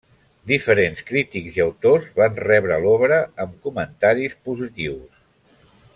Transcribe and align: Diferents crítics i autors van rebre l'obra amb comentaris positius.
Diferents 0.51 1.03
crítics 1.09 1.59
i 1.59 1.63
autors 1.65 2.07
van 2.21 2.41
rebre 2.47 2.79
l'obra 2.87 3.19
amb 3.45 3.55
comentaris 3.69 4.37
positius. 4.49 5.25